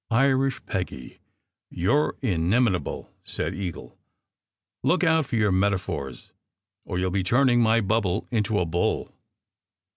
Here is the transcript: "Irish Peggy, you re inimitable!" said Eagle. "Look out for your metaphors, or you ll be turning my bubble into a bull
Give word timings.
"Irish 0.09 0.65
Peggy, 0.65 1.19
you 1.69 1.93
re 1.95 2.11
inimitable!" 2.23 3.11
said 3.23 3.53
Eagle. 3.53 3.99
"Look 4.83 5.03
out 5.03 5.27
for 5.27 5.35
your 5.35 5.51
metaphors, 5.51 6.33
or 6.85 6.97
you 6.97 7.07
ll 7.07 7.11
be 7.11 7.21
turning 7.21 7.61
my 7.61 7.81
bubble 7.81 8.25
into 8.31 8.57
a 8.57 8.65
bull 8.65 9.13